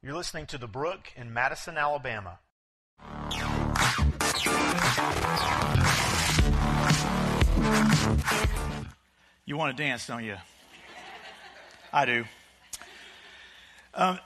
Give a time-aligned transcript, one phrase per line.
[0.00, 2.38] You're listening to The Brook in Madison, Alabama.
[9.44, 10.36] You want to dance, don't you?
[11.92, 12.24] I do.
[13.92, 14.20] Um,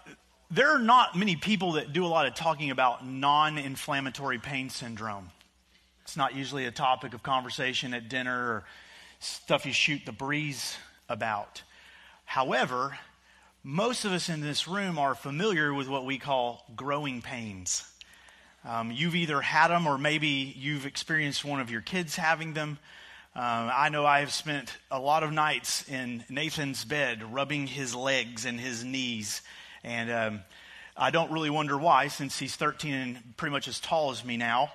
[0.51, 4.69] there are not many people that do a lot of talking about non inflammatory pain
[4.69, 5.31] syndrome.
[6.03, 8.65] It's not usually a topic of conversation at dinner or
[9.21, 10.77] stuff you shoot the breeze
[11.09, 11.63] about.
[12.27, 12.99] However,
[13.65, 17.85] most of us in this room are familiar with what we call growing pains.
[18.65, 22.79] Um, you've either had them or maybe you've experienced one of your kids having them.
[23.35, 27.95] Um, I know I have spent a lot of nights in Nathan's bed rubbing his
[27.95, 29.43] legs and his knees.
[29.85, 30.41] And um,
[30.97, 34.37] I don't really wonder why, since he's 13 and pretty much as tall as me
[34.37, 34.73] now.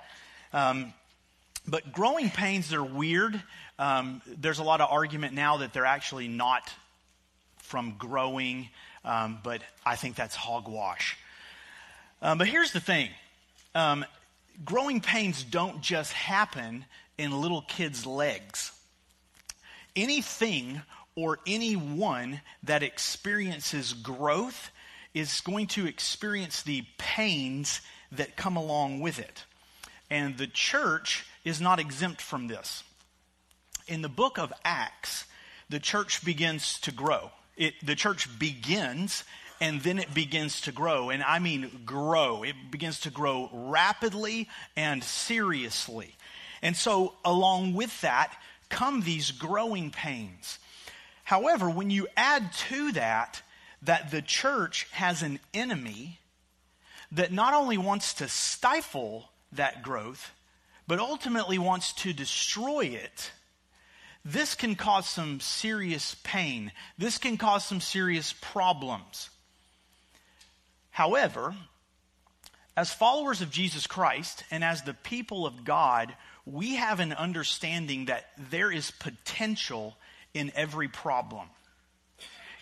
[0.53, 0.93] Um,
[1.67, 3.41] but growing pains, they're weird.
[3.77, 6.71] Um, there's a lot of argument now that they're actually not
[7.67, 8.69] from growing,
[9.03, 11.17] um, but I think that's hogwash.
[12.21, 13.09] Um, but here's the thing
[13.75, 14.05] um,
[14.65, 16.85] growing pains don't just happen
[17.17, 18.71] in little kids' legs.
[19.95, 20.81] Anything
[21.15, 24.71] or anyone that experiences growth
[25.13, 29.43] is going to experience the pains that come along with it.
[30.09, 32.83] And the church is not exempt from this.
[33.87, 35.25] In the book of Acts,
[35.69, 37.31] the church begins to grow.
[37.57, 39.23] It, the church begins
[39.59, 41.09] and then it begins to grow.
[41.09, 42.43] And I mean grow.
[42.43, 46.15] It begins to grow rapidly and seriously.
[46.61, 48.35] And so, along with that,
[48.69, 50.59] come these growing pains.
[51.23, 53.41] However, when you add to that,
[53.81, 56.19] that the church has an enemy
[57.11, 60.31] that not only wants to stifle that growth,
[60.87, 63.31] but ultimately wants to destroy it,
[64.29, 66.73] this can cause some serious pain.
[66.97, 69.29] This can cause some serious problems.
[70.89, 71.55] However,
[72.75, 76.13] as followers of Jesus Christ and as the people of God,
[76.45, 79.95] we have an understanding that there is potential
[80.33, 81.47] in every problem.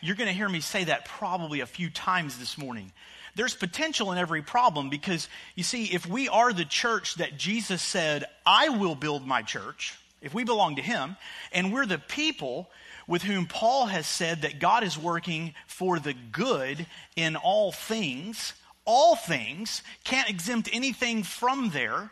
[0.02, 2.92] You're going to hear me say that probably a few times this morning.
[3.34, 7.82] There's potential in every problem because, you see, if we are the church that Jesus
[7.82, 11.16] said, I will build my church, if we belong to Him,
[11.52, 12.70] and we're the people
[13.08, 18.54] with whom Paul has said that God is working for the good in all things,
[18.86, 22.10] all things, can't exempt anything from there.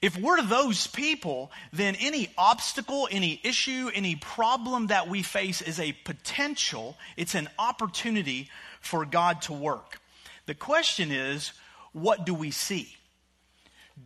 [0.00, 5.80] If we're those people, then any obstacle, any issue, any problem that we face is
[5.80, 8.48] a potential, it's an opportunity
[8.80, 10.00] for God to work.
[10.46, 11.52] The question is,
[11.92, 12.94] what do we see?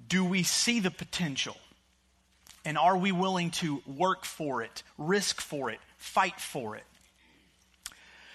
[0.08, 1.56] Do we see the potential?
[2.64, 6.84] And are we willing to work for it, risk for it, fight for it?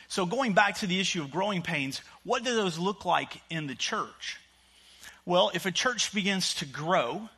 [0.08, 3.68] So, going back to the issue of growing pains, what do those look like in
[3.68, 4.40] the church?
[5.26, 7.30] Well, if a church begins to grow,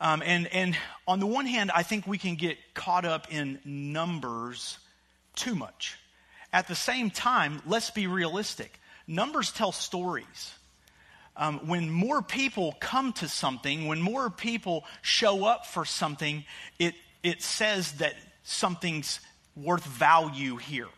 [0.00, 3.58] um, and, and on the one hand, I think we can get caught up in
[3.64, 4.78] numbers
[5.34, 5.98] too much.
[6.52, 8.80] At the same time, let's be realistic.
[9.06, 10.54] Numbers tell stories.
[11.38, 16.44] Um, when more people come to something, when more people show up for something,
[16.80, 19.20] it, it says that something's
[19.54, 20.88] worth value here.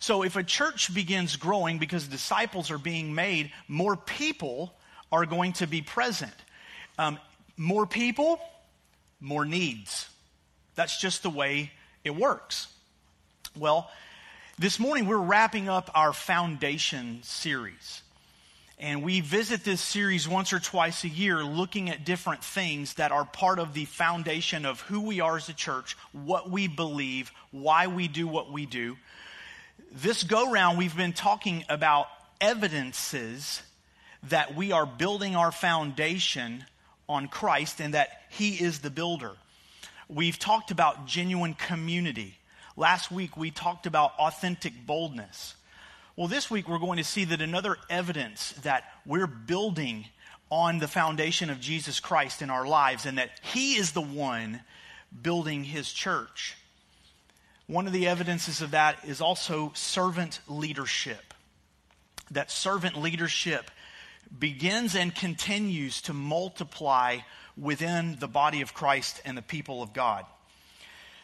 [0.00, 4.74] So if a church begins growing because disciples are being made, more people
[5.10, 6.34] are going to be present.
[6.98, 7.18] Um,
[7.56, 8.38] more people,
[9.20, 10.08] more needs.
[10.74, 11.70] That's just the way
[12.04, 12.66] it works.
[13.56, 13.90] Well,
[14.58, 18.02] this morning, we're wrapping up our foundation series.
[18.82, 23.12] And we visit this series once or twice a year looking at different things that
[23.12, 27.30] are part of the foundation of who we are as a church, what we believe,
[27.52, 28.96] why we do what we do.
[29.92, 32.08] This go round, we've been talking about
[32.40, 33.62] evidences
[34.24, 36.64] that we are building our foundation
[37.08, 39.30] on Christ and that He is the builder.
[40.08, 42.36] We've talked about genuine community.
[42.76, 45.54] Last week we talked about authentic boldness.
[46.14, 50.04] Well, this week we're going to see that another evidence that we're building
[50.50, 54.60] on the foundation of Jesus Christ in our lives and that He is the one
[55.22, 56.54] building His church.
[57.66, 61.32] One of the evidences of that is also servant leadership.
[62.30, 63.70] That servant leadership
[64.38, 67.20] begins and continues to multiply
[67.56, 70.26] within the body of Christ and the people of God.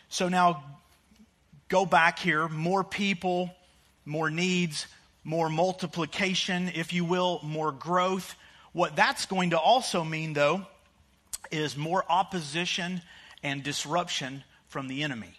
[0.08, 0.62] So now
[1.68, 3.54] go back here, more people,
[4.08, 4.86] more needs,
[5.22, 8.34] more multiplication, if you will, more growth.
[8.72, 10.66] What that's going to also mean, though,
[11.50, 13.02] is more opposition
[13.42, 15.32] and disruption from the enemy.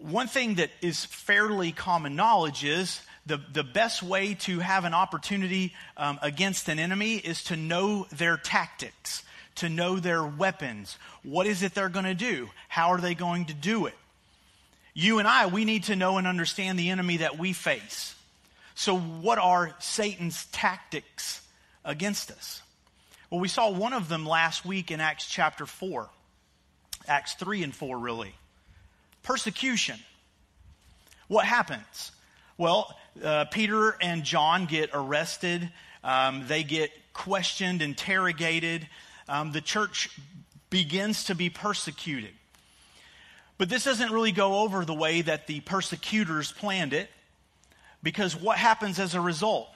[0.00, 4.94] One thing that is fairly common knowledge is the, the best way to have an
[4.94, 9.22] opportunity um, against an enemy is to know their tactics,
[9.56, 10.98] to know their weapons.
[11.22, 12.48] What is it they're going to do?
[12.68, 13.94] How are they going to do it?
[15.00, 18.16] You and I, we need to know and understand the enemy that we face.
[18.74, 21.40] So, what are Satan's tactics
[21.84, 22.62] against us?
[23.30, 26.10] Well, we saw one of them last week in Acts chapter 4,
[27.06, 28.34] Acts 3 and 4, really.
[29.22, 30.00] Persecution.
[31.28, 32.10] What happens?
[32.56, 32.92] Well,
[33.22, 35.70] uh, Peter and John get arrested,
[36.02, 38.88] um, they get questioned, interrogated.
[39.28, 40.10] Um, the church
[40.70, 42.32] begins to be persecuted.
[43.58, 47.10] But this doesn't really go over the way that the persecutors planned it,
[48.02, 49.68] because what happens as a result?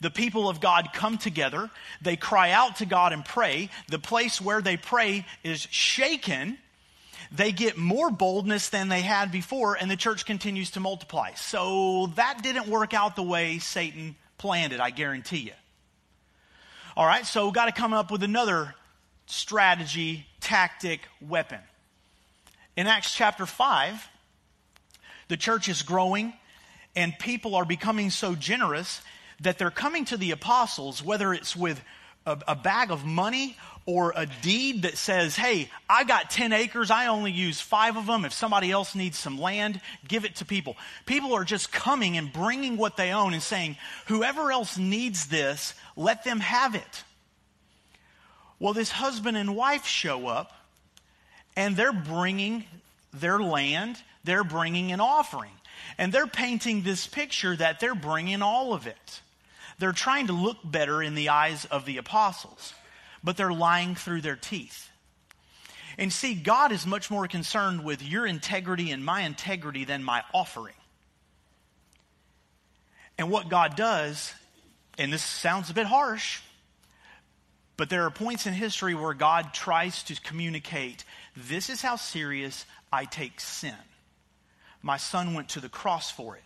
[0.00, 1.70] The people of God come together,
[2.00, 3.70] they cry out to God and pray.
[3.88, 6.58] The place where they pray is shaken.
[7.30, 11.34] They get more boldness than they had before, and the church continues to multiply.
[11.34, 15.52] So that didn't work out the way Satan planned it, I guarantee you.
[16.96, 18.74] All right, so we've got to come up with another
[19.26, 21.60] strategy, tactic, weapon.
[22.76, 24.08] In Acts chapter 5,
[25.28, 26.32] the church is growing
[26.96, 29.02] and people are becoming so generous
[29.40, 31.82] that they're coming to the apostles, whether it's with
[32.26, 36.90] a, a, bag of money or a deed that says, hey, I got 10 acres,
[36.90, 38.24] I only use five of them.
[38.24, 40.76] If somebody else needs some land, give it to people.
[41.04, 43.76] People are just coming and bringing what they own and saying,
[44.06, 47.04] whoever else needs this, let them have it.
[48.60, 50.52] Well, this husband and wife show up
[51.56, 52.64] and they're bringing
[53.12, 55.52] their land, they're bringing an offering.
[55.98, 59.20] And they're painting this picture that they're bringing all of it.
[59.78, 62.72] They're trying to look better in the eyes of the apostles,
[63.22, 64.88] but they're lying through their teeth.
[65.98, 70.22] And see, God is much more concerned with your integrity and my integrity than my
[70.32, 70.74] offering.
[73.18, 74.32] And what God does,
[74.98, 76.40] and this sounds a bit harsh,
[77.76, 81.04] but there are points in history where God tries to communicate
[81.36, 83.74] this is how serious I take sin.
[84.82, 86.42] My son went to the cross for it.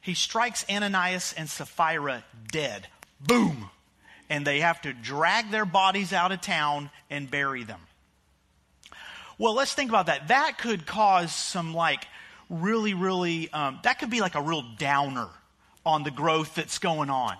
[0.00, 2.86] He strikes Ananias and Sapphira dead.
[3.20, 3.70] Boom!
[4.30, 7.80] And they have to drag their bodies out of town and bury them.
[9.38, 10.28] Well, let's think about that.
[10.28, 12.06] That could cause some, like,
[12.48, 15.28] really, really, um, that could be like a real downer
[15.84, 17.36] on the growth that's going on.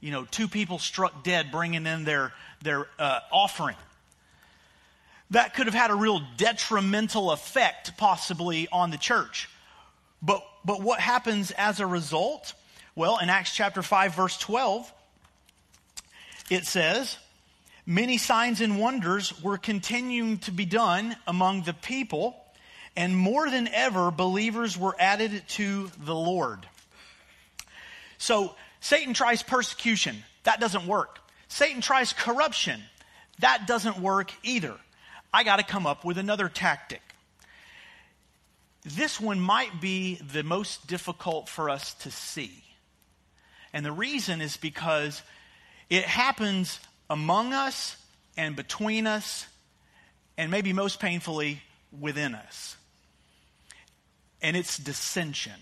[0.00, 2.32] You know, two people struck dead bringing in their,
[2.62, 3.76] their uh, offering
[5.34, 9.48] that could have had a real detrimental effect possibly on the church.
[10.22, 12.54] But, but what happens as a result?
[12.94, 14.92] Well, in Acts chapter 5, verse 12,
[16.50, 17.18] it says,
[17.84, 22.36] Many signs and wonders were continuing to be done among the people,
[22.96, 26.64] and more than ever, believers were added to the Lord.
[28.18, 30.16] So, Satan tries persecution.
[30.44, 31.18] That doesn't work.
[31.48, 32.80] Satan tries corruption.
[33.40, 34.76] That doesn't work either.
[35.34, 37.02] I got to come up with another tactic.
[38.84, 42.62] This one might be the most difficult for us to see.
[43.72, 45.22] And the reason is because
[45.90, 46.78] it happens
[47.10, 47.96] among us
[48.36, 49.48] and between us,
[50.38, 51.60] and maybe most painfully,
[51.98, 52.76] within us.
[54.40, 55.60] And it's dissension.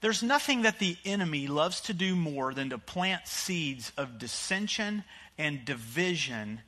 [0.00, 5.02] There's nothing that the enemy loves to do more than to plant seeds of dissension
[5.36, 6.60] and division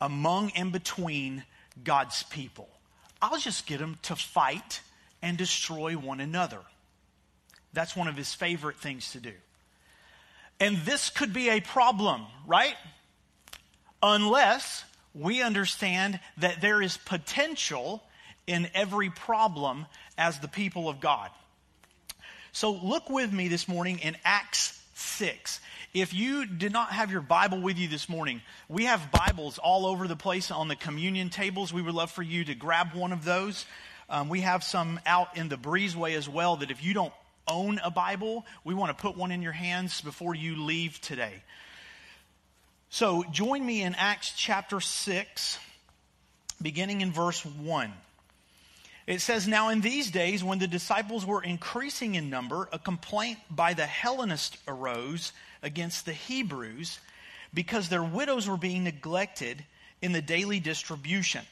[0.00, 1.44] among and between
[1.82, 2.68] God's people.
[3.20, 4.80] I'll just get them to fight
[5.22, 6.60] and destroy one another.
[7.72, 9.32] That's one of his favorite things to do.
[10.60, 12.74] And this could be a problem, right?
[14.02, 18.02] Unless we understand that there is potential
[18.46, 19.86] in every problem
[20.16, 21.30] as the people of God.
[22.52, 25.60] So look with me this morning in Acts 6.
[25.94, 29.86] If you did not have your Bible with you this morning, we have Bibles all
[29.86, 31.72] over the place on the communion tables.
[31.72, 33.64] We would love for you to grab one of those.
[34.10, 37.12] Um, we have some out in the breezeway as well that if you don't
[37.46, 41.42] own a Bible, we want to put one in your hands before you leave today.
[42.90, 45.58] So join me in Acts chapter 6,
[46.60, 47.92] beginning in verse 1.
[49.08, 53.38] It says, Now in these days, when the disciples were increasing in number, a complaint
[53.50, 57.00] by the Hellenists arose against the Hebrews
[57.54, 59.64] because their widows were being neglected
[60.02, 61.42] in the daily distribution.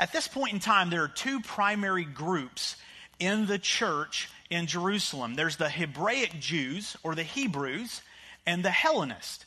[0.00, 2.74] At this point in time, there are two primary groups
[3.20, 8.02] in the church in Jerusalem there's the Hebraic Jews, or the Hebrews,
[8.46, 9.44] and the Hellenists.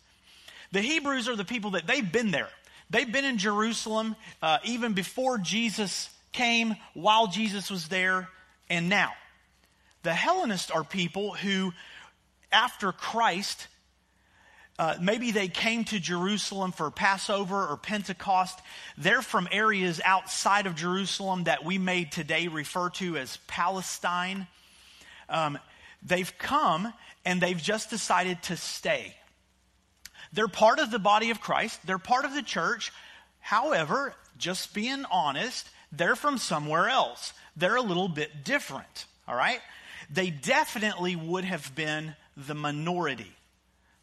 [0.71, 2.49] The Hebrews are the people that they've been there.
[2.89, 8.29] They've been in Jerusalem uh, even before Jesus came, while Jesus was there,
[8.69, 9.11] and now.
[10.03, 11.73] The Hellenists are people who,
[12.51, 13.67] after Christ,
[14.79, 18.59] uh, maybe they came to Jerusalem for Passover or Pentecost.
[18.97, 24.47] They're from areas outside of Jerusalem that we may today refer to as Palestine.
[25.29, 25.59] Um,
[26.01, 26.91] they've come
[27.25, 29.15] and they've just decided to stay.
[30.33, 32.91] They're part of the body of Christ, they're part of the church.
[33.39, 37.33] However, just being honest, they're from somewhere else.
[37.55, 39.59] They're a little bit different, all right?
[40.09, 43.31] They definitely would have been the minority.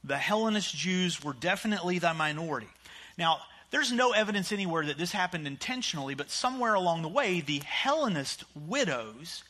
[0.05, 2.69] The Hellenist Jews were definitely the minority.
[3.17, 3.39] Now,
[3.71, 8.45] there's no evidence anywhere that this happened intentionally, but somewhere along the way, the Hellenist
[8.55, 9.45] widows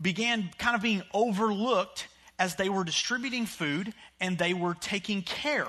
[0.00, 5.68] began kind of being overlooked as they were distributing food and they were taking care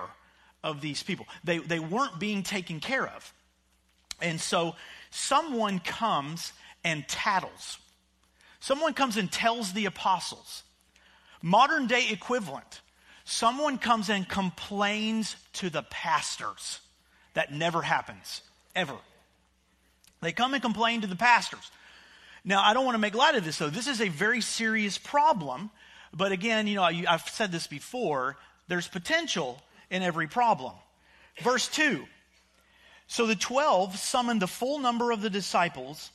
[0.63, 1.27] of these people.
[1.43, 3.33] They, they weren't being taken care of.
[4.23, 4.75] And so
[5.11, 6.53] someone comes
[6.83, 7.77] and tattles.
[8.59, 10.63] Someone comes and tells the apostles.
[11.41, 12.81] Modern day equivalent.
[13.25, 16.79] Someone comes and complains to the pastors.
[17.33, 18.41] That never happens,
[18.75, 18.95] ever.
[20.21, 21.69] They come and complain to the pastors.
[22.45, 23.69] Now, I don't want to make light of this, though.
[23.69, 25.69] This is a very serious problem.
[26.13, 28.37] But again, you know, I've said this before
[28.67, 30.73] there's potential in every problem.
[31.41, 32.05] Verse 2
[33.07, 36.11] So the twelve summoned the full number of the disciples,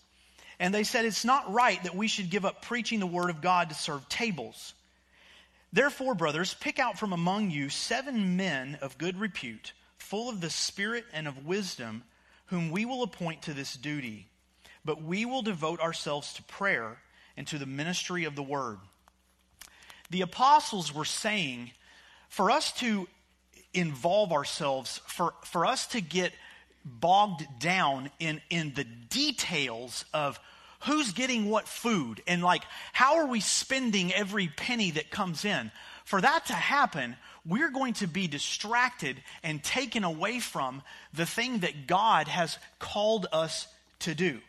[0.59, 3.41] and they said, It's not right that we should give up preaching the word of
[3.41, 4.75] God to serve tables.
[5.73, 10.51] Therefore, brothers, pick out from among you seven men of good repute, full of the
[10.51, 12.03] Spirit and of wisdom,
[12.47, 14.27] whom we will appoint to this duty.
[14.85, 16.99] But we will devote ourselves to prayer
[17.37, 18.79] and to the ministry of the word.
[20.11, 21.73] The apostles were saying,
[22.31, 23.07] for us to
[23.75, 26.33] involve ourselves, for, for us to get
[27.01, 30.39] bogged down in, in the details of
[30.81, 35.71] who's getting what food and like how are we spending every penny that comes in.
[36.05, 37.17] For that to happen
[37.47, 40.83] we're going to be distracted and taken away from
[41.15, 43.67] the thing that god has called us
[44.01, 44.41] to do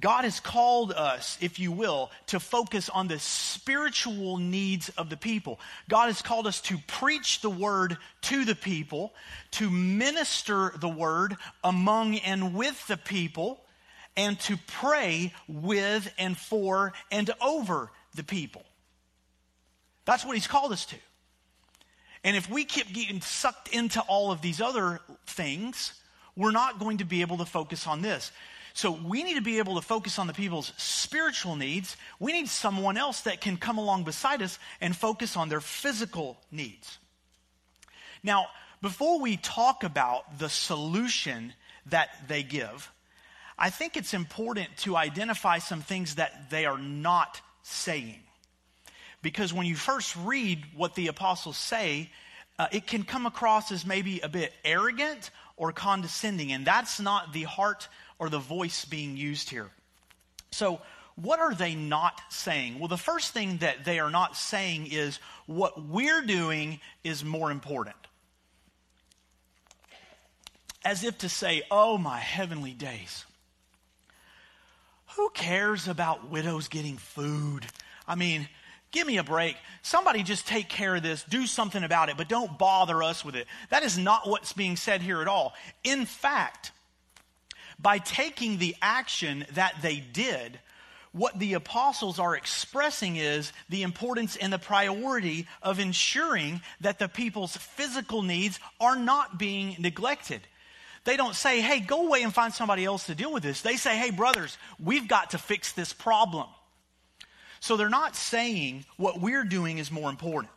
[0.00, 5.18] God has called us, if you will, to focus on the spiritual needs of the
[5.18, 5.60] people.
[5.88, 9.12] God has called us to preach the word to the people,
[9.52, 13.60] to minister the word among and with the people,
[14.16, 18.64] and to pray with and for and over the people.
[20.06, 20.96] That's what he's called us to.
[22.24, 26.00] And if we keep getting sucked into all of these other things,
[26.34, 28.32] we're not going to be able to focus on this.
[28.74, 31.96] So we need to be able to focus on the people's spiritual needs.
[32.18, 36.38] We need someone else that can come along beside us and focus on their physical
[36.50, 36.98] needs.
[38.22, 38.46] Now,
[38.80, 41.52] before we talk about the solution
[41.86, 42.90] that they give,
[43.58, 48.20] I think it's important to identify some things that they are not saying.
[49.20, 52.10] Because when you first read what the apostles say,
[52.58, 57.32] uh, it can come across as maybe a bit arrogant or condescending, and that's not
[57.32, 57.88] the heart
[58.22, 59.68] or the voice being used here.
[60.52, 60.80] So,
[61.16, 62.78] what are they not saying?
[62.78, 67.50] Well, the first thing that they are not saying is what we're doing is more
[67.50, 67.96] important.
[70.84, 73.24] As if to say, oh, my heavenly days.
[75.16, 77.66] Who cares about widows getting food?
[78.06, 78.48] I mean,
[78.92, 79.56] give me a break.
[79.82, 83.34] Somebody just take care of this, do something about it, but don't bother us with
[83.34, 83.48] it.
[83.70, 85.54] That is not what's being said here at all.
[85.82, 86.70] In fact,
[87.82, 90.58] by taking the action that they did,
[91.10, 97.08] what the apostles are expressing is the importance and the priority of ensuring that the
[97.08, 100.40] people's physical needs are not being neglected.
[101.04, 103.60] They don't say, hey, go away and find somebody else to deal with this.
[103.60, 106.46] They say, hey, brothers, we've got to fix this problem.
[107.60, 110.52] So they're not saying what we're doing is more important.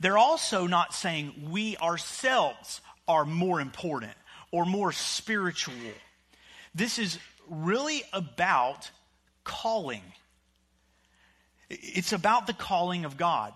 [0.00, 4.12] They're also not saying we ourselves are more important
[4.54, 5.74] or more spiritual.
[6.76, 7.18] This is
[7.50, 8.88] really about
[9.42, 10.02] calling.
[11.68, 13.52] It's about the calling of God.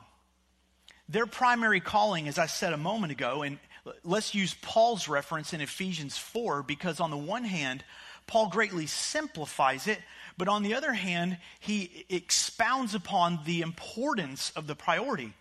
[1.08, 3.60] Their primary calling, as I said a moment ago, and
[4.02, 7.84] let's use Paul's reference in Ephesians 4, because on the one hand,
[8.26, 10.00] Paul greatly simplifies it,
[10.36, 15.32] but on the other hand, he expounds upon the importance of the priority.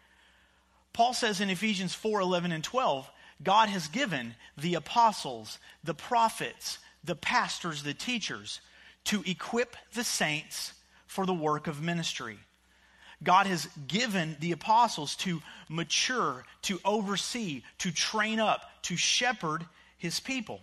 [0.93, 3.09] Paul says in Ephesians 4 11 and 12,
[3.41, 8.61] God has given the apostles, the prophets, the pastors, the teachers
[9.05, 10.73] to equip the saints
[11.05, 12.39] for the work of ministry.
[13.23, 19.65] God has given the apostles to mature, to oversee, to train up, to shepherd
[19.97, 20.61] his people.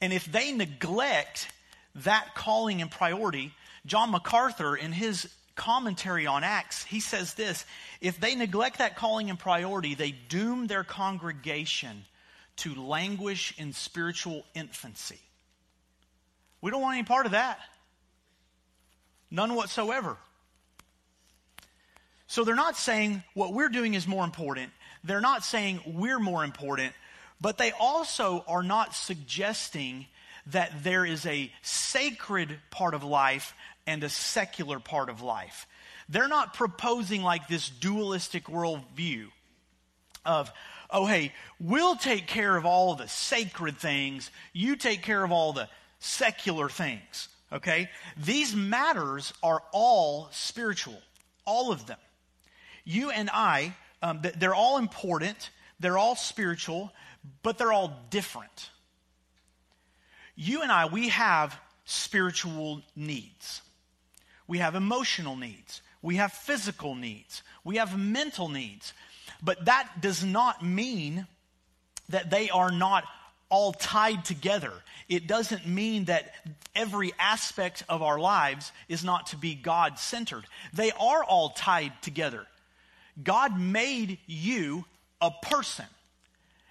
[0.00, 1.48] And if they neglect
[1.94, 3.52] that calling and priority,
[3.86, 7.64] John MacArthur, in his commentary on Acts, he says this
[8.00, 12.04] if they neglect that calling and priority, they doom their congregation
[12.56, 15.18] to languish in spiritual infancy.
[16.60, 17.58] We don't want any part of that.
[19.30, 20.16] None whatsoever.
[22.26, 24.72] So they're not saying what we're doing is more important.
[25.04, 26.92] They're not saying we're more important,
[27.40, 30.06] but they also are not suggesting
[30.46, 33.54] that there is a sacred part of life
[33.86, 35.66] and a secular part of life.
[36.08, 39.26] They're not proposing like this dualistic worldview
[40.24, 40.52] of,
[40.90, 45.52] oh, hey, we'll take care of all the sacred things, you take care of all
[45.52, 47.28] the secular things.
[47.52, 47.88] Okay?
[48.16, 51.00] These matters are all spiritual,
[51.44, 51.98] all of them.
[52.84, 56.92] You and I, um, they're all important, they're all spiritual,
[57.42, 58.70] but they're all different.
[60.34, 63.62] You and I, we have spiritual needs.
[64.52, 65.80] We have emotional needs.
[66.02, 67.42] We have physical needs.
[67.64, 68.92] We have mental needs.
[69.42, 71.26] But that does not mean
[72.10, 73.04] that they are not
[73.48, 74.74] all tied together.
[75.08, 76.34] It doesn't mean that
[76.74, 80.44] every aspect of our lives is not to be God centered.
[80.74, 82.46] They are all tied together.
[83.24, 84.84] God made you
[85.22, 85.86] a person.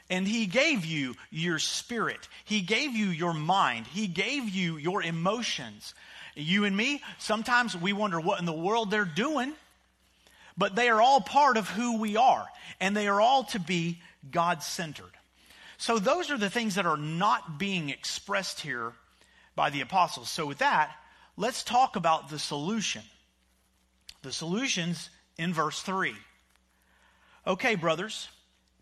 [0.08, 2.30] And He gave you your spirit.
[2.46, 3.88] He gave you your mind.
[3.88, 5.96] He gave you your emotions.
[6.36, 9.54] You and me, sometimes we wonder what in the world they're doing,
[10.58, 12.48] but they are all part of who we are,
[12.80, 15.12] and they are all to be God centered.
[15.78, 18.94] So those are the things that are not being expressed here
[19.56, 20.30] by the apostles.
[20.30, 20.92] So with that,
[21.38, 23.02] let's talk about the solution.
[24.22, 26.14] The solution's in verse 3.
[27.48, 28.30] Okay, brothers,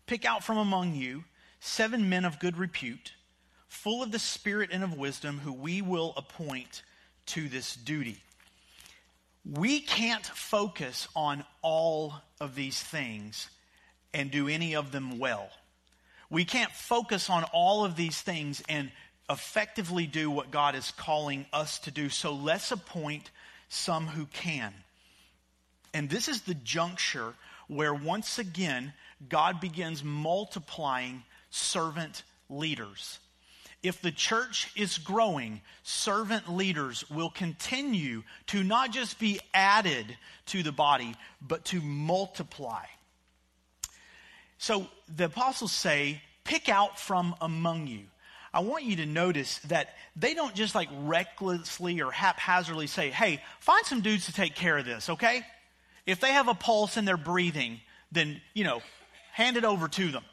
[0.06, 1.24] pick out from among you
[1.60, 3.14] seven men of good repute,
[3.68, 6.82] full of the Spirit and of wisdom, who we will appoint
[7.30, 8.18] to this duty.
[9.44, 13.48] We can't focus on all of these things
[14.12, 15.48] and do any of them well.
[16.28, 18.90] We can't focus on all of these things and
[19.28, 22.08] effectively do what God is calling us to do.
[22.08, 23.30] So let's appoint
[23.68, 24.74] some who can.
[25.94, 27.34] And this is the juncture
[27.68, 28.92] where once again
[29.28, 33.18] God begins multiplying servant leaders.
[33.82, 40.16] If the church is growing, servant leaders will continue to not just be added
[40.46, 42.84] to the body, but to multiply.
[44.58, 48.02] So the apostles say, pick out from among you.
[48.52, 53.40] I want you to notice that they don't just like recklessly or haphazardly say, hey,
[53.60, 55.46] find some dudes to take care of this, okay?
[56.04, 57.80] If they have a pulse and they're breathing,
[58.12, 58.82] then, you know,
[59.32, 60.24] hand it over to them.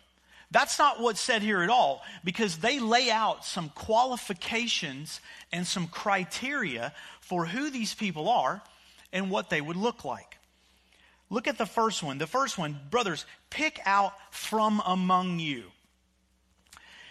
[0.50, 5.20] That's not what's said here at all because they lay out some qualifications
[5.52, 8.62] and some criteria for who these people are
[9.12, 10.38] and what they would look like.
[11.30, 12.18] Look at the first one.
[12.18, 15.64] The first one, brothers, pick out from among you.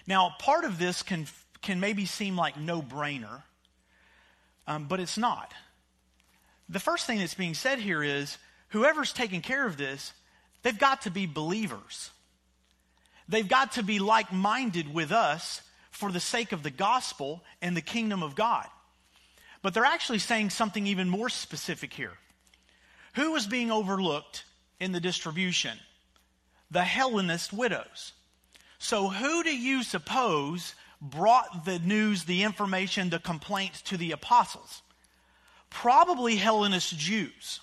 [0.07, 1.27] Now, part of this can,
[1.61, 3.43] can maybe seem like no brainer,
[4.67, 5.53] um, but it's not.
[6.69, 10.13] The first thing that's being said here is whoever's taking care of this,
[10.63, 12.11] they've got to be believers.
[13.29, 17.77] They've got to be like minded with us for the sake of the gospel and
[17.77, 18.67] the kingdom of God.
[19.63, 22.13] But they're actually saying something even more specific here.
[23.15, 24.45] Who was being overlooked
[24.79, 25.79] in the distribution?
[26.71, 28.13] The Hellenist widows.
[28.79, 34.83] So, who do you suppose brought the news, the information, the complaint to the apostles?
[35.71, 37.61] Probably Hellenist Jews.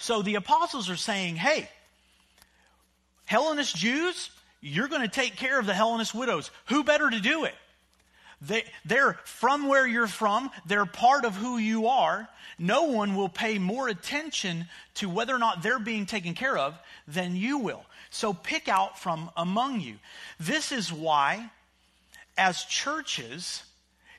[0.00, 1.68] So, the apostles are saying, hey,
[3.28, 4.30] Hellenist Jews,
[4.62, 6.50] you're going to take care of the Hellenist widows.
[6.68, 7.54] Who better to do it?
[8.40, 10.50] They, they're from where you're from.
[10.64, 12.26] They're part of who you are.
[12.58, 16.74] No one will pay more attention to whether or not they're being taken care of
[17.06, 17.84] than you will.
[18.08, 19.96] So pick out from among you.
[20.40, 21.50] This is why,
[22.38, 23.62] as churches,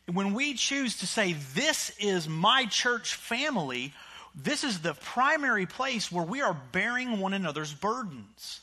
[0.06, 3.92] when we choose to say, This is my church family,
[4.36, 8.62] this is the primary place where we are bearing one another's burdens.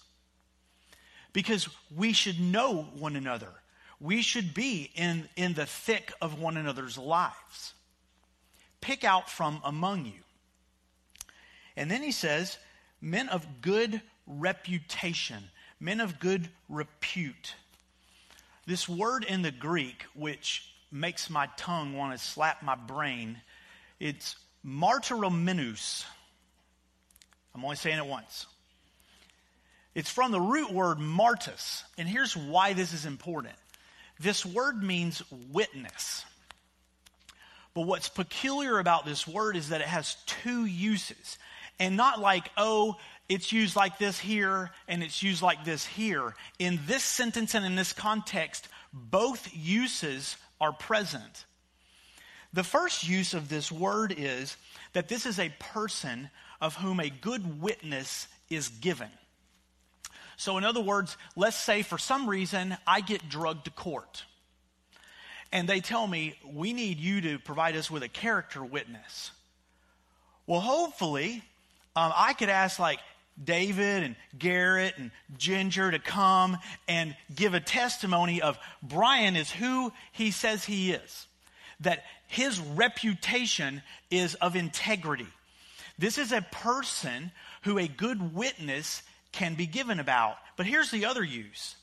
[1.37, 3.53] Because we should know one another
[4.01, 7.75] we should be in, in the thick of one another's lives.
[8.81, 10.20] Pick out from among you.
[11.77, 12.59] And then he says,
[13.01, 15.42] men of good reputation,
[15.81, 17.55] men of good repute.
[18.66, 23.40] This word in the Greek, which makes my tongue want to slap my brain,
[23.99, 26.05] it's martyromenus.
[27.55, 28.46] I'm only saying it once.
[29.97, 31.83] It's from the root word martus.
[31.97, 33.55] And here's why this is important
[34.21, 36.25] this word means witness.
[37.75, 41.39] But what's peculiar about this word is that it has two uses.
[41.79, 42.97] And not like, oh,
[43.29, 46.35] it's used like this here and it's used like this here.
[46.59, 51.45] In this sentence and in this context, both uses are present.
[52.53, 54.57] The first use of this word is
[54.93, 56.31] that this is a person
[56.61, 59.11] of whom a good witness is given.
[60.37, 64.25] So, in other words, let's say for some reason I get drugged to court.
[65.53, 69.31] And they tell me, we need you to provide us with a character witness.
[70.46, 71.42] Well, hopefully,
[71.94, 72.99] um, I could ask, like,
[73.42, 76.57] David and Garrett and Ginger to come
[76.88, 81.27] and give a testimony of Brian is who he says he is.
[81.81, 85.27] That his reputation is of integrity.
[85.99, 87.31] This is a person
[87.62, 89.03] who a good witness
[89.37, 90.38] can be given about.
[90.57, 91.77] But here's the other use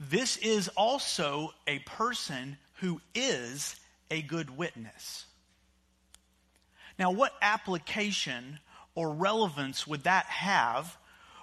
[0.00, 3.76] this is also a person who is
[4.10, 5.26] a good witness.
[6.98, 8.58] Now, what application
[8.94, 10.96] or relevance would that have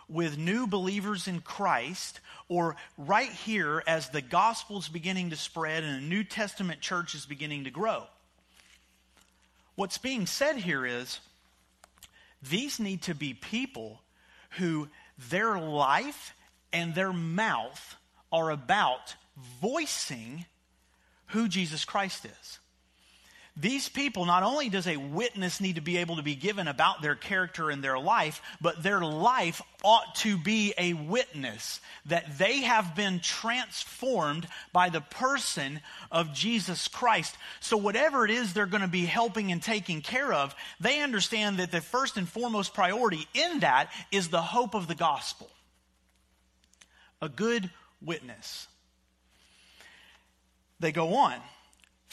[0.10, 2.19] with new believers in Christ
[2.50, 7.13] or right here as the gospel is beginning to spread and a New Testament church
[7.13, 8.06] is beginning to grow?
[9.76, 11.19] What's being said here is
[12.41, 14.02] these need to be people
[14.52, 16.34] who their life
[16.71, 17.95] and their mouth
[18.32, 19.15] are about
[19.62, 20.45] voicing
[21.27, 22.60] who Jesus Christ is.
[23.60, 27.02] These people, not only does a witness need to be able to be given about
[27.02, 32.62] their character and their life, but their life ought to be a witness that they
[32.62, 37.36] have been transformed by the person of Jesus Christ.
[37.60, 41.58] So, whatever it is they're going to be helping and taking care of, they understand
[41.58, 45.50] that the first and foremost priority in that is the hope of the gospel.
[47.24, 47.72] A good
[48.04, 48.67] witness.
[50.80, 51.41] They go on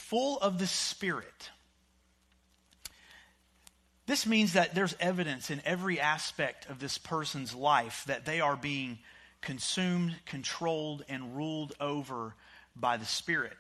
[0.08, 1.50] full of the Spirit.
[4.06, 8.56] This means that there's evidence in every aspect of this person's life that they are
[8.56, 8.98] being
[9.40, 12.34] consumed, controlled, and ruled over
[12.76, 13.54] by the Spirit.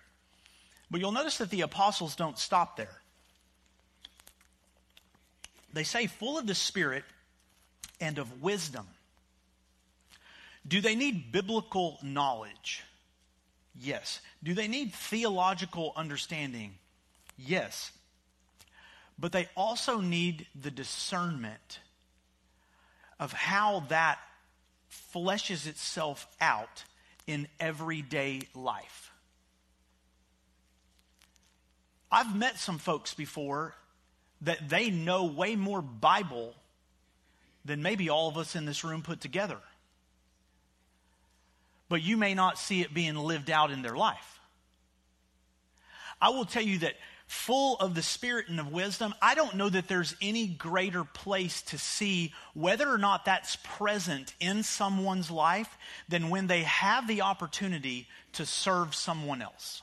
[0.90, 3.00] But you'll notice that the apostles don't stop there.
[5.72, 7.04] They say, full of the Spirit
[8.00, 8.86] and of wisdom.
[10.68, 12.84] Do they need biblical knowledge?
[13.78, 14.20] Yes.
[14.42, 16.74] Do they need theological understanding?
[17.36, 17.90] Yes.
[19.18, 21.80] But they also need the discernment
[23.18, 24.18] of how that
[25.12, 26.84] fleshes itself out
[27.26, 29.12] in everyday life.
[32.10, 33.74] I've met some folks before
[34.42, 36.54] that they know way more Bible
[37.64, 39.58] than maybe all of us in this room put together
[41.94, 44.40] but you may not see it being lived out in their life.
[46.20, 46.94] I will tell you that
[47.28, 51.62] full of the spirit and of wisdom, I don't know that there's any greater place
[51.62, 55.78] to see whether or not that's present in someone's life
[56.08, 59.80] than when they have the opportunity to serve someone else.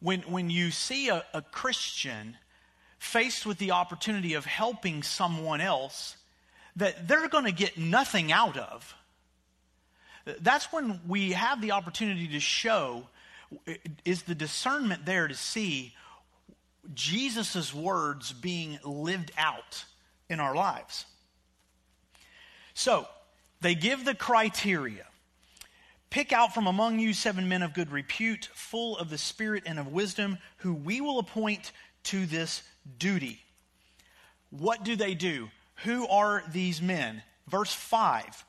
[0.00, 2.38] When, when you see a, a Christian
[2.98, 6.16] faced with the opportunity of helping someone else
[6.76, 8.96] that they're going to get nothing out of,
[10.40, 13.06] that's when we have the opportunity to show
[14.04, 15.94] is the discernment there to see
[16.94, 19.84] Jesus' words being lived out
[20.28, 21.04] in our lives.
[22.74, 23.06] So,
[23.60, 25.04] they give the criteria.
[26.08, 29.78] Pick out from among you seven men of good repute, full of the Spirit and
[29.78, 31.72] of wisdom, who we will appoint
[32.04, 32.62] to this
[32.98, 33.40] duty.
[34.50, 35.50] What do they do?
[35.84, 37.22] Who are these men?
[37.48, 38.44] Verse 5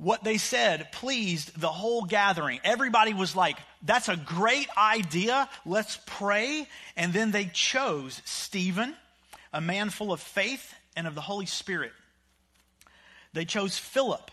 [0.00, 2.58] what they said pleased the whole gathering.
[2.64, 5.46] Everybody was like, that's a great idea.
[5.66, 6.66] Let's pray.
[6.96, 8.96] And then they chose Stephen,
[9.52, 11.92] a man full of faith and of the Holy Spirit.
[13.34, 14.30] They chose Philip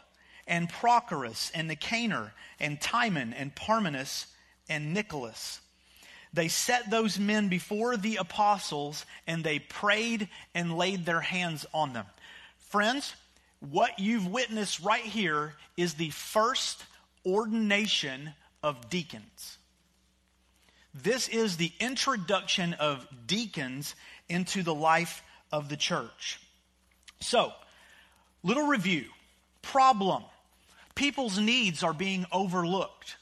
[0.47, 4.27] and Prochorus and Nicanor and Timon and Parmenas
[4.69, 5.59] and Nicholas.
[6.31, 11.91] They set those men before the apostles and they prayed and laid their hands on
[11.91, 12.05] them.
[12.69, 13.13] Friends,
[13.59, 16.83] what you've witnessed right here is the first
[17.25, 19.57] ordination of deacons.
[20.93, 23.95] This is the introduction of deacons
[24.29, 26.39] into the life of the church.
[27.19, 27.51] So,
[28.43, 29.05] little review.
[29.61, 30.23] Problem
[30.97, 33.15] people's needs are being overlooked.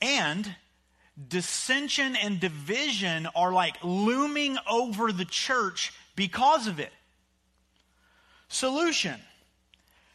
[0.00, 0.54] And
[1.28, 6.92] dissension and division are like looming over the church because of it.
[8.48, 9.20] Solution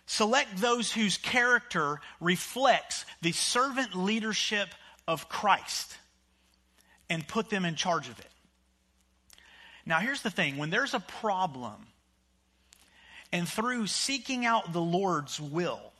[0.06, 4.67] Select those whose character reflects the servant leadership
[5.08, 5.98] of Christ.
[7.10, 8.32] and put them in charge of it.
[9.86, 11.88] Now, here's the thing when there's a problem,
[13.34, 15.90] and through seeking out the Lord's will,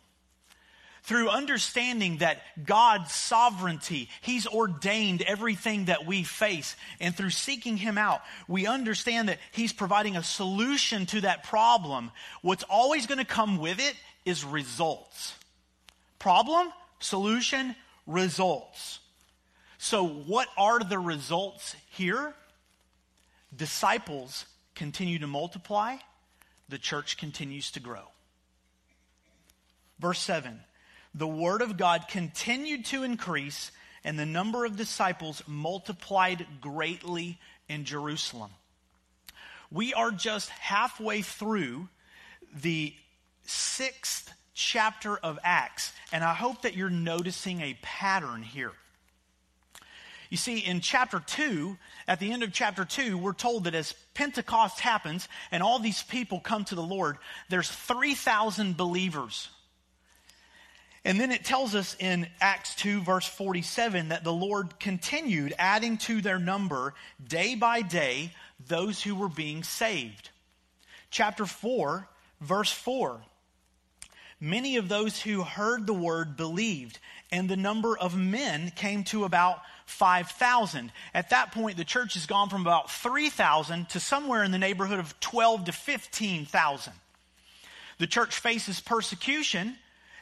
[1.04, 6.76] through understanding that God's sovereignty, He's ordained everything that we face.
[7.00, 12.12] And through seeking Him out, we understand that He's providing a solution to that problem.
[12.42, 15.34] What's always going to come with it is results.
[16.20, 19.00] Problem, solution, results.
[19.80, 22.36] So, what are the results here?
[23.56, 25.98] Disciples continue to multiply,
[26.70, 28.04] the church continues to grow.
[30.00, 30.60] Verse 7
[31.14, 33.72] The word of God continued to increase,
[34.04, 38.52] and the number of disciples multiplied greatly in Jerusalem.
[39.70, 41.90] We are just halfway through
[42.54, 42.94] the
[43.46, 48.72] sixth chapter of Acts, and I hope that you're noticing a pattern here.
[50.30, 53.94] You see, in chapter 2, at the end of chapter 2, we're told that as
[54.14, 57.18] Pentecost happens and all these people come to the Lord,
[57.50, 59.50] there's 3,000 believers.
[61.04, 65.98] And then it tells us in Acts 2, verse 47, that the Lord continued adding
[66.00, 66.94] to their number
[67.28, 68.34] day by day
[68.68, 70.30] those who were being saved.
[71.10, 72.08] Chapter 4,
[72.40, 73.22] verse 4
[74.44, 76.98] Many of those who heard the word believed,
[77.32, 80.92] and the number of men came to about 5,000.
[81.14, 84.98] At that point, the church has gone from about 3,000 to somewhere in the neighborhood
[84.98, 86.94] of 12 to 15,000.
[88.00, 89.78] The church faces persecution,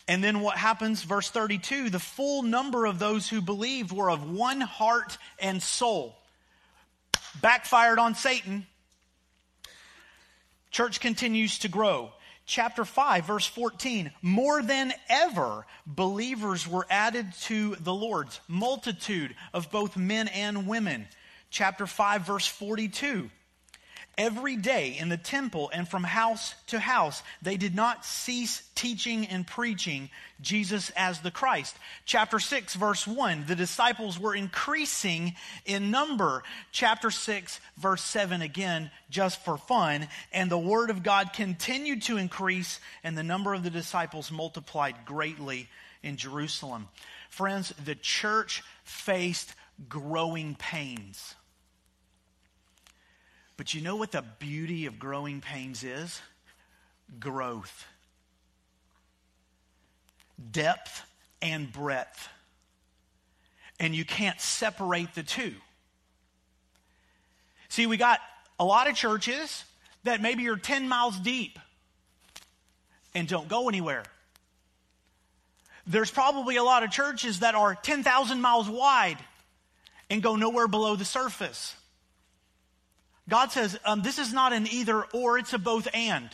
[0.10, 4.30] and then what happens, verse 32 the full number of those who believed were of
[4.30, 6.16] one heart and soul.
[7.42, 8.66] Backfired on Satan.
[10.72, 12.12] Church continues to grow
[12.48, 14.10] chapter 5, verse 14.
[14.24, 21.08] More than ever, believers were added to the Lord's multitude of both men and women.
[21.52, 23.30] Chapter 5, verse 42.
[24.18, 29.26] Every day in the temple and from house to house, they did not cease teaching
[29.28, 30.10] and preaching
[30.42, 31.76] Jesus as the Christ.
[32.06, 36.44] Chapter 6, verse 1, the disciples were increasing in number.
[36.74, 40.08] Chapter 6, verse 7, again, just for fun.
[40.34, 45.06] And the word of God continued to increase, and the number of the disciples multiplied
[45.06, 45.70] greatly
[46.04, 46.90] in Jerusalem.
[47.30, 49.54] Friends, the church faced
[49.88, 51.36] growing pains.
[53.60, 56.22] But you know what the beauty of growing pains is?
[57.20, 57.86] Growth,
[60.54, 61.06] depth,
[61.42, 62.30] and breadth.
[63.78, 65.56] And you can't separate the two.
[67.68, 68.22] See, we got
[68.58, 69.66] a lot of churches
[70.06, 71.60] that maybe are 10 miles deep
[73.14, 74.04] and don't go anywhere.
[75.86, 79.18] There's probably a lot of churches that are 10,000 miles wide
[80.10, 81.76] and go nowhere below the surface.
[83.30, 86.30] God says, um, this is not an either or, it's a both and.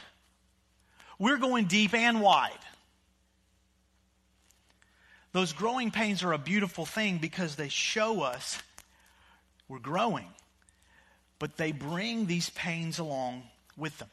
[1.19, 2.51] We're going deep and wide.
[5.33, 8.57] Those growing pains are a beautiful thing because they show us
[9.67, 10.27] we're growing,
[11.39, 13.43] but they bring these pains along
[13.75, 14.09] with them.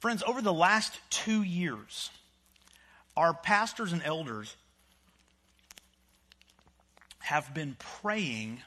[0.00, 2.10] Friends, over the last two years,
[3.16, 4.56] our pastors and elders
[7.20, 8.60] have been praying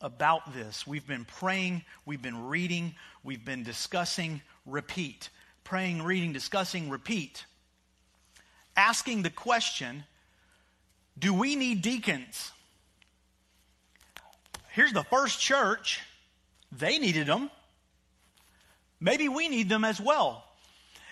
[0.00, 0.86] about this.
[0.86, 5.30] We've been praying, we've been reading, we've been discussing, repeat.
[5.64, 7.44] Praying, reading, discussing, repeat.
[8.76, 10.04] Asking the question
[11.18, 12.52] do we need deacons?
[14.68, 16.02] Here's the first church,
[16.70, 17.50] they needed them.
[19.00, 20.44] Maybe we need them as well.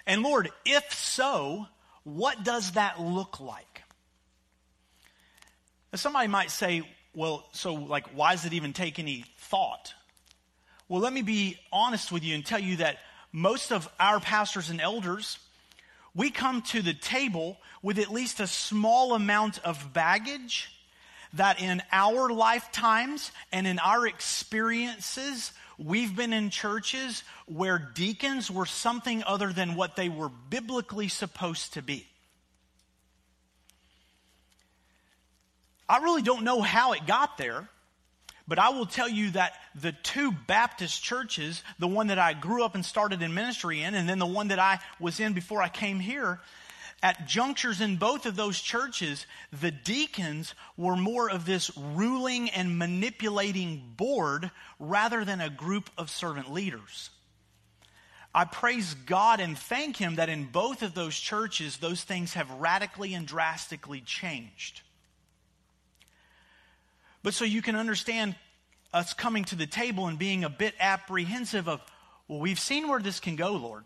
[0.07, 1.67] And Lord, if so,
[2.03, 3.83] what does that look like?
[5.95, 6.83] Somebody might say,
[7.15, 9.95] well, so like, why does it even take any thought?
[10.89, 12.99] Well, let me be honest with you and tell you that
[13.33, 15.39] most of our pastors and elders,
[16.15, 20.71] we come to the table with at least a small amount of baggage
[21.35, 28.67] that in our lifetimes and in our experiences, we've been in churches where deacons were
[28.67, 32.07] something other than what they were biblically supposed to be.
[35.89, 37.69] I really don't know how it got there,
[38.49, 42.65] but I will tell you that the two Baptist churches, the one that I grew
[42.65, 45.63] up and started in ministry in, and then the one that I was in before
[45.63, 46.41] I came here,
[47.03, 52.79] at junctures in both of those churches, the deacons were more of this ruling and
[52.79, 57.11] manipulating board rather than a group of servant leaders.
[58.35, 62.51] I praise God and thank Him that in both of those churches, those things have
[62.51, 64.81] radically and drastically changed.
[67.25, 68.37] But so you can understand
[68.93, 71.81] us coming to the table and being a bit apprehensive of,
[72.29, 73.85] well, we've seen where this can go, Lord.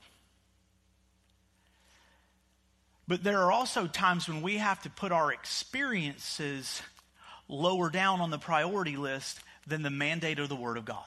[3.07, 6.83] But there are also times when we have to put our experiences
[7.47, 11.07] lower down on the priority list than the mandate of the Word of God.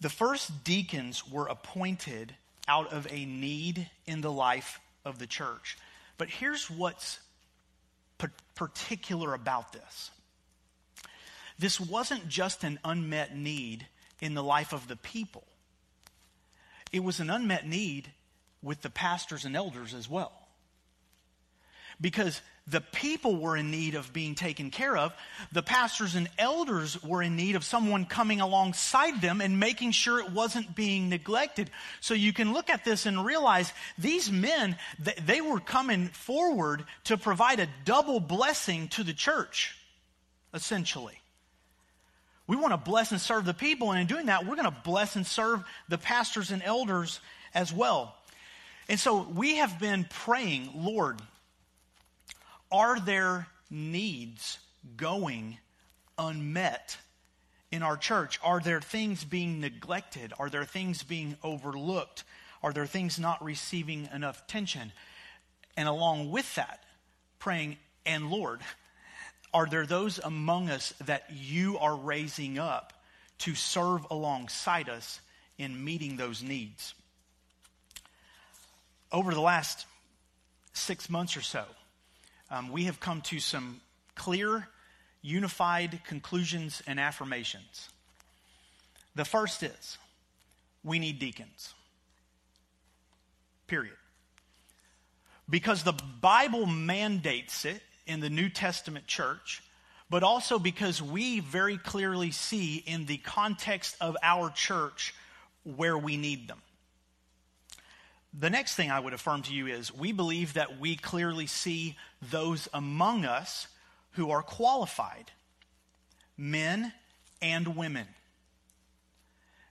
[0.00, 2.32] The first deacons were appointed
[2.68, 5.76] out of a need in the life of the church.
[6.16, 7.18] But here's what's
[8.54, 10.10] particular about this
[11.58, 13.86] this wasn't just an unmet need
[14.20, 15.44] in the life of the people,
[16.92, 18.10] it was an unmet need
[18.62, 20.32] with the pastors and elders as well.
[22.00, 25.12] Because the people were in need of being taken care of.
[25.52, 30.18] The pastors and elders were in need of someone coming alongside them and making sure
[30.18, 31.70] it wasn't being neglected.
[32.00, 34.76] So you can look at this and realize these men,
[35.26, 39.76] they were coming forward to provide a double blessing to the church,
[40.54, 41.20] essentially.
[42.46, 44.76] We want to bless and serve the people, and in doing that, we're going to
[44.84, 47.20] bless and serve the pastors and elders
[47.54, 48.14] as well.
[48.88, 51.20] And so we have been praying, Lord,
[52.74, 54.58] are there needs
[54.96, 55.58] going
[56.18, 56.98] unmet
[57.70, 58.40] in our church?
[58.42, 60.32] Are there things being neglected?
[60.40, 62.24] Are there things being overlooked?
[62.64, 64.90] Are there things not receiving enough attention?
[65.76, 66.82] And along with that,
[67.38, 68.60] praying, and Lord,
[69.52, 72.92] are there those among us that you are raising up
[73.38, 75.20] to serve alongside us
[75.58, 76.94] in meeting those needs?
[79.12, 79.86] Over the last
[80.72, 81.66] six months or so,
[82.50, 83.80] um, we have come to some
[84.14, 84.68] clear,
[85.22, 87.88] unified conclusions and affirmations.
[89.14, 89.98] The first is
[90.82, 91.74] we need deacons.
[93.66, 93.96] Period.
[95.48, 99.62] Because the Bible mandates it in the New Testament church,
[100.10, 105.14] but also because we very clearly see in the context of our church
[105.64, 106.60] where we need them.
[108.36, 111.96] The next thing I would affirm to you is we believe that we clearly see
[112.20, 113.68] those among us
[114.12, 115.30] who are qualified
[116.36, 116.92] men
[117.40, 118.06] and women.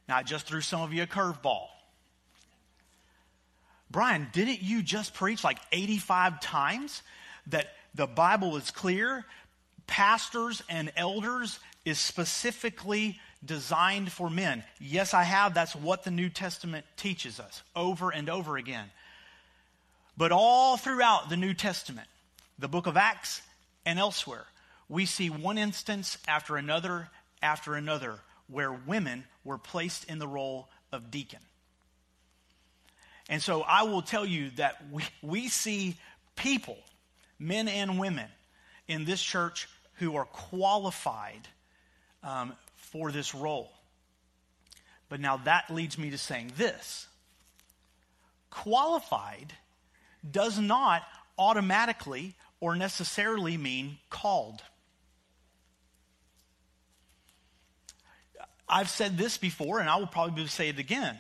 [0.08, 1.68] Now, I just threw some of you a curveball.
[3.92, 7.04] Brian, didn't you just preach like 85 times
[7.48, 9.26] that the Bible is clear?
[9.88, 14.64] Pastors and elders is specifically designed for men.
[14.80, 15.54] Yes, I have.
[15.54, 18.90] That's what the New Testament teaches us over and over again.
[20.18, 22.08] But all throughout the New Testament,
[22.60, 23.42] the book of Acts
[23.86, 24.46] and elsewhere,
[24.88, 27.10] we see one instance after another
[27.42, 31.40] after another where women were placed in the role of deacon.
[33.30, 35.98] And so I will tell you that we, we see
[36.36, 36.78] people,
[37.40, 38.28] men and women,
[38.88, 41.48] in this church who are qualified
[42.24, 42.54] um,
[42.94, 43.72] for this role.
[45.10, 47.08] But now that leads me to saying this
[48.50, 49.52] qualified
[50.30, 51.02] does not
[51.38, 54.62] automatically or necessarily mean called.
[58.70, 61.18] I've said this before, and I will probably say it again.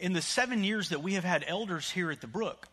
[0.00, 2.66] In the seven years that we have had elders here at the Brook,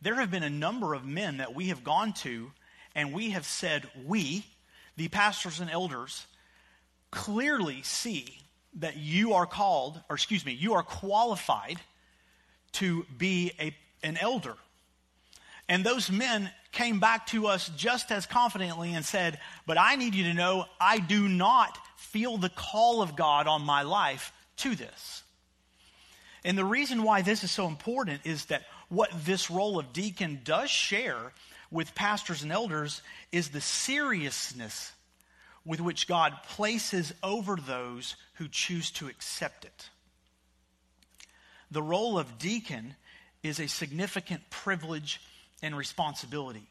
[0.00, 2.50] there have been a number of men that we have gone to
[2.94, 4.44] and we have said, We,
[4.98, 6.26] the pastors and elders
[7.10, 8.26] clearly see
[8.74, 11.78] that you are called, or excuse me, you are qualified
[12.72, 14.56] to be a, an elder.
[15.68, 20.14] And those men came back to us just as confidently and said, But I need
[20.14, 24.74] you to know I do not feel the call of God on my life to
[24.74, 25.22] this.
[26.44, 30.40] And the reason why this is so important is that what this role of deacon
[30.44, 31.32] does share
[31.70, 33.02] with pastors and elders
[33.32, 34.92] is the seriousness
[35.64, 39.90] with which God places over those who choose to accept it.
[41.70, 42.94] The role of deacon
[43.42, 45.20] is a significant privilege
[45.62, 46.66] and responsibility.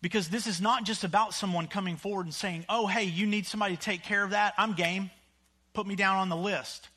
[0.00, 3.46] Because this is not just about someone coming forward and saying, oh, hey, you need
[3.46, 4.54] somebody to take care of that.
[4.58, 5.10] I'm game.
[5.72, 6.88] Put me down on the list.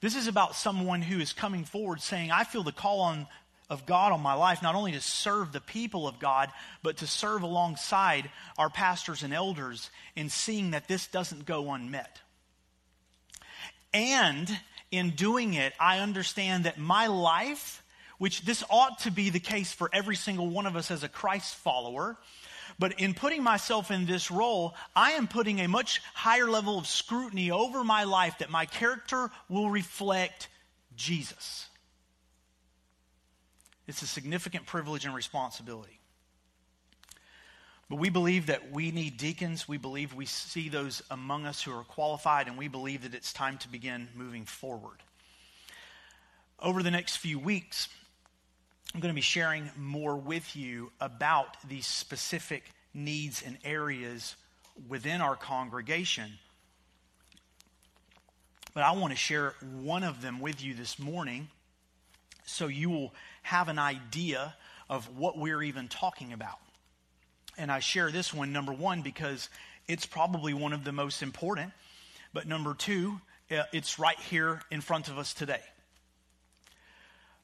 [0.00, 3.26] This is about someone who is coming forward saying, I feel the call on,
[3.70, 6.50] of God on my life, not only to serve the people of God,
[6.82, 12.20] but to serve alongside our pastors and elders in seeing that this doesn't go unmet.
[13.94, 14.50] And
[14.90, 17.82] in doing it, I understand that my life,
[18.18, 21.08] which this ought to be the case for every single one of us as a
[21.08, 22.18] Christ follower,
[22.78, 26.86] but in putting myself in this role, I am putting a much higher level of
[26.86, 30.48] scrutiny over my life that my character will reflect
[30.94, 31.68] Jesus.
[33.86, 36.00] It's a significant privilege and responsibility.
[37.88, 39.68] But we believe that we need deacons.
[39.68, 43.32] We believe we see those among us who are qualified, and we believe that it's
[43.32, 45.02] time to begin moving forward.
[46.58, 47.88] Over the next few weeks,
[48.96, 52.62] I'm going to be sharing more with you about these specific
[52.94, 54.36] needs and areas
[54.88, 56.38] within our congregation.
[58.72, 61.48] But I want to share one of them with you this morning
[62.46, 64.54] so you will have an idea
[64.88, 66.58] of what we're even talking about.
[67.58, 69.50] And I share this one, number one, because
[69.86, 71.74] it's probably one of the most important.
[72.32, 73.20] But number two,
[73.50, 75.60] uh, it's right here in front of us today.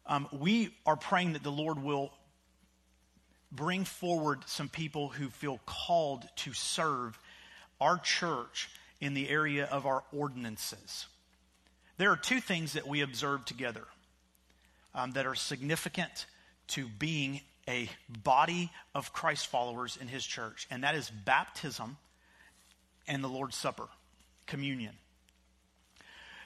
[0.06, 2.12] Um, we are praying that the Lord will
[3.50, 7.18] bring forward some people who feel called to serve
[7.80, 11.06] our church in the area of our ordinances.
[11.98, 13.84] There are two things that we observe together
[14.94, 16.26] um, that are significant
[16.68, 21.96] to being a body of Christ followers in his church, and that is baptism
[23.06, 23.88] and the Lord's Supper,
[24.46, 24.94] communion.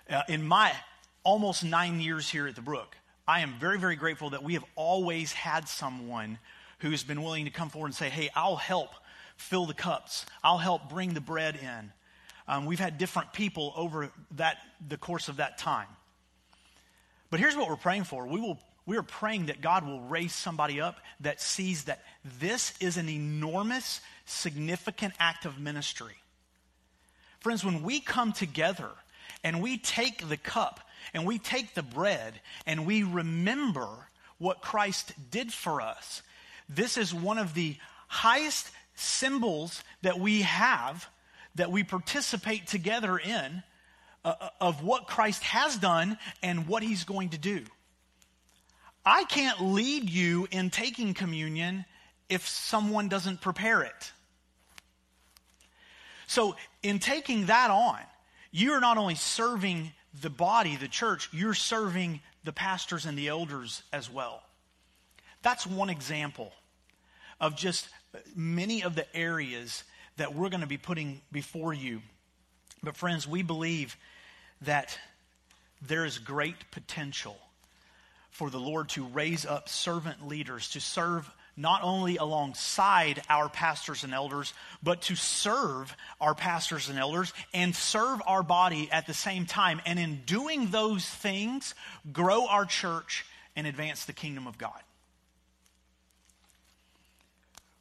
[0.09, 0.73] Uh, in my
[1.23, 2.97] almost nine years here at the Brook,
[3.29, 6.39] I am very, very grateful that we have always had someone
[6.79, 8.91] who has been willing to come forward and say, Hey, I'll help
[9.37, 11.93] fill the cups, I'll help bring the bread in.
[12.49, 15.89] Um, we've had different people over that, the course of that time.
[17.29, 18.27] But here's what we're praying for.
[18.27, 22.05] We will we are praying that God will raise somebody up that sees that
[22.39, 26.15] this is an enormous, significant act of ministry.
[27.41, 28.89] Friends, when we come together
[29.43, 30.81] and we take the cup
[31.15, 33.89] and we take the bread and we remember
[34.39, 36.23] what Christ did for us,
[36.69, 37.77] this is one of the
[38.09, 41.07] highest symbols that we have
[41.55, 43.63] that we participate together in
[44.25, 47.63] uh, uh of what Christ has done and what he's going to do.
[49.05, 51.85] I can't lead you in taking communion
[52.29, 54.13] if someone doesn't prepare it.
[56.27, 57.99] So, in taking that on,
[58.51, 63.83] you're not only serving the body, the church, you're serving the pastors and the elders
[63.93, 64.43] as well.
[65.43, 66.53] That's one example
[67.41, 67.89] of just
[68.35, 69.85] many of the areas
[70.17, 72.01] that we're going to be putting before you.
[72.83, 73.97] But, friends, we believe
[74.63, 74.99] that
[75.83, 77.37] there is great potential
[78.31, 84.05] for the Lord to raise up servant leaders to serve not only alongside our pastors
[84.05, 84.53] and elders,
[84.83, 89.81] but to serve our pastors and elders and serve our body at the same time.
[89.87, 91.75] And in doing those things,
[92.13, 93.25] grow our church
[93.57, 94.81] and advance the kingdom of God.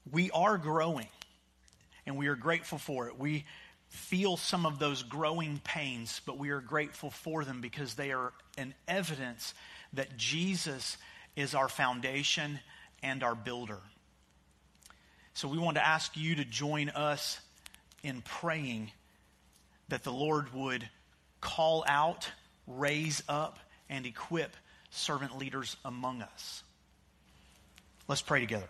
[0.09, 1.07] We are growing,
[2.05, 3.19] and we are grateful for it.
[3.19, 3.43] We
[3.89, 8.31] feel some of those growing pains, but we are grateful for them because they are
[8.57, 9.53] an evidence
[9.93, 10.97] that Jesus
[11.35, 12.59] is our foundation
[13.03, 13.79] and our builder.
[15.33, 17.39] So we want to ask you to join us
[18.03, 18.91] in praying
[19.89, 20.87] that the Lord would
[21.41, 22.31] call out,
[22.67, 24.55] raise up, and equip
[24.89, 26.63] servant leaders among us.
[28.07, 28.67] Let's pray together.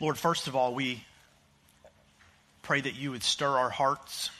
[0.00, 1.04] Lord, first of all, we
[2.62, 4.30] pray that you would stir our hearts.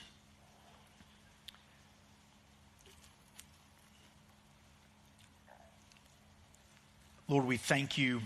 [7.27, 8.21] Lord, we thank you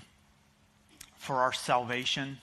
[1.18, 2.40] for our salvation.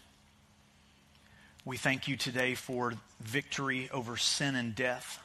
[1.65, 5.19] We thank you today for victory over sin and death.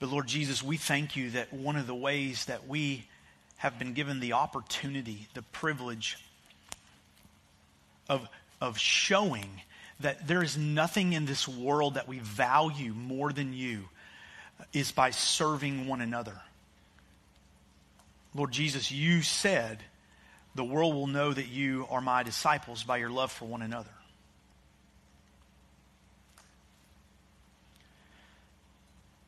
[0.00, 3.04] But Lord Jesus, we thank you that one of the ways that we
[3.56, 6.16] have been given the opportunity, the privilege
[8.08, 8.28] of,
[8.60, 9.62] of showing
[10.00, 13.88] that there is nothing in this world that we value more than you
[14.72, 16.40] is by serving one another.
[18.34, 19.78] Lord Jesus, you said,
[20.54, 23.90] the world will know that you are my disciples by your love for one another.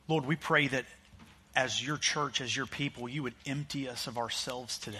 [0.07, 0.85] Lord, we pray that
[1.55, 4.99] as your church, as your people, you would empty us of ourselves today.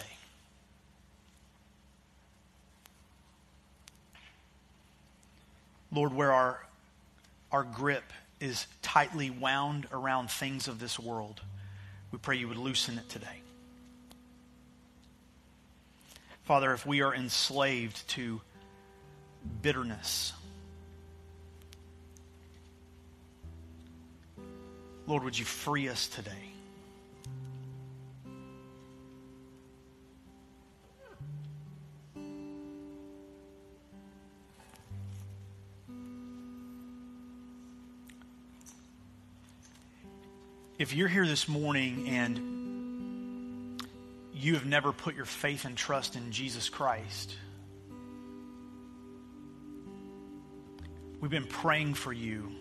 [5.91, 6.65] Lord, where our,
[7.51, 8.03] our grip
[8.39, 11.41] is tightly wound around things of this world,
[12.11, 13.41] we pray you would loosen it today.
[16.43, 18.41] Father, if we are enslaved to
[19.61, 20.33] bitterness,
[25.07, 26.50] Lord, would you free us today?
[40.81, 43.83] If you're here this morning and
[44.33, 47.35] you have never put your faith and trust in Jesus Christ,
[51.19, 52.51] we've been praying for you.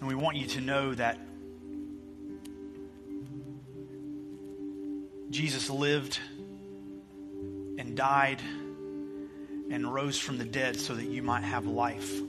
[0.00, 1.16] And we want you to know that
[5.30, 6.18] Jesus lived
[7.78, 8.42] and died
[9.70, 12.20] and rose from the dead so that you might have life,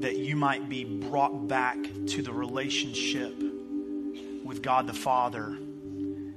[0.00, 1.76] that you might be brought back
[2.06, 3.38] to the relationship
[4.44, 5.58] with God the Father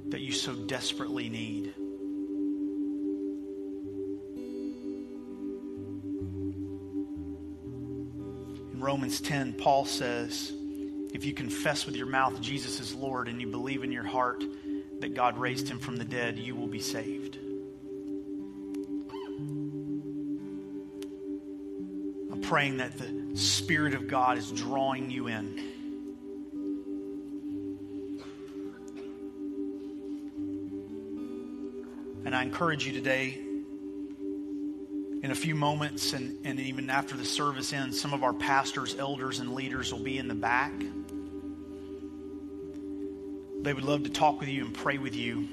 [0.08, 1.74] that you so desperately need.
[8.72, 10.52] In Romans 10, Paul says,
[11.14, 14.44] if you confess with your mouth Jesus is Lord and you believe in your heart
[15.00, 17.38] that God raised him from the dead, you will be saved.
[22.30, 25.72] I'm praying that the Spirit of God is drawing you in.
[32.24, 33.38] And I encourage you today,
[35.22, 38.94] in a few moments and, and even after the service ends, some of our pastors,
[38.96, 40.72] elders, and leaders will be in the back.
[43.62, 45.48] They would love to talk with you and pray with you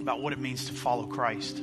[0.00, 1.60] about what it means to follow Christ.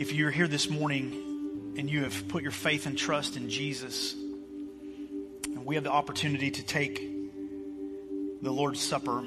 [0.00, 4.14] If you're here this morning and you have put your faith and trust in Jesus,
[4.14, 7.06] and we have the opportunity to take
[8.40, 9.22] the Lord's Supper,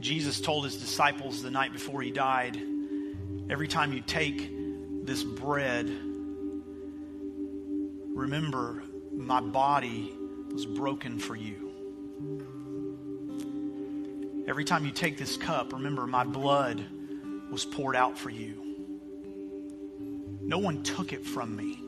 [0.00, 2.56] Jesus told his disciples the night before he died
[3.50, 4.50] every time you take
[5.04, 5.86] this bread,
[8.14, 10.10] remember my body
[10.50, 11.71] was broken for you.
[14.52, 16.84] Every time you take this cup, remember my blood
[17.50, 18.76] was poured out for you.
[20.42, 21.80] No one took it from me.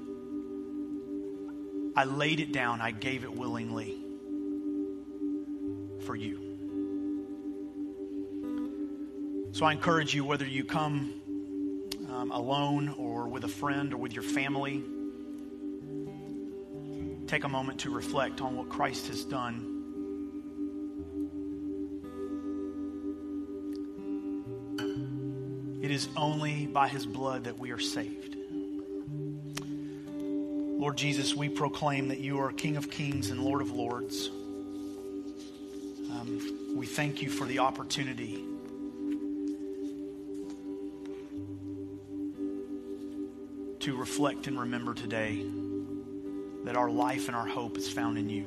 [1.95, 3.99] I laid it down, I gave it willingly
[6.07, 6.41] for you.
[9.53, 11.13] So I encourage you, whether you come
[12.09, 14.83] um, alone or with a friend or with your family,
[17.27, 19.74] take a moment to reflect on what Christ has done.
[26.17, 28.37] Only by his blood that we are saved.
[30.85, 34.29] Lord Jesus, we proclaim that you are King of kings and Lord of lords.
[36.11, 38.45] Um, we thank you for the opportunity.
[43.81, 45.45] To reflect and remember today
[46.65, 48.47] that our life and our hope is found in you.